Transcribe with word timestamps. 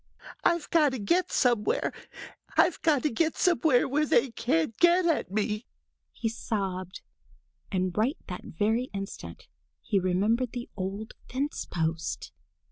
"I've 0.43 0.67
got 0.71 0.93
to 0.93 0.97
get 0.97 1.31
somewhere! 1.31 1.93
I've 2.57 2.81
got 2.81 3.03
to 3.03 3.11
get 3.11 3.37
somewhere 3.37 3.87
where 3.87 4.07
they 4.07 4.31
can't 4.31 4.75
get 4.79 5.05
at 5.05 5.29
me!" 5.29 5.67
he 6.11 6.27
sobbed. 6.27 7.01
And 7.71 7.95
right 7.95 8.17
that 8.27 8.41
very 8.45 8.85
instant 8.95 9.47
he 9.79 9.99
remembered 9.99 10.53
the 10.53 10.71
old 10.75 11.13
fence 11.31 11.65
post! 11.69 12.31